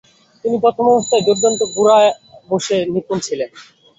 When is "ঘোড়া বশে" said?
1.75-2.77